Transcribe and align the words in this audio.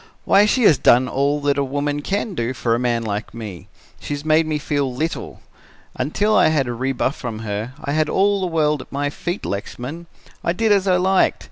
'Why, 0.25 0.47
she 0.47 0.63
has 0.63 0.79
done 0.79 1.07
all 1.07 1.39
that 1.41 1.59
a 1.59 1.63
woman 1.63 2.01
can 2.01 2.33
do 2.33 2.55
for 2.55 2.73
a 2.73 2.79
man 2.79 3.03
like 3.03 3.35
me. 3.35 3.67
She 3.99 4.15
has 4.15 4.25
made 4.25 4.47
me 4.47 4.57
feel 4.57 4.91
little. 4.91 5.41
Until 5.95 6.35
I 6.35 6.47
had 6.47 6.67
a 6.67 6.73
rebuff 6.73 7.15
from 7.15 7.41
her, 7.45 7.73
I 7.83 7.91
had 7.91 8.09
all 8.09 8.41
the 8.41 8.47
world 8.47 8.81
at 8.81 8.91
my 8.91 9.11
feet, 9.11 9.45
Lexman. 9.45 10.07
I 10.43 10.53
did 10.53 10.71
as 10.71 10.87
I 10.87 10.95
liked. 10.97 11.37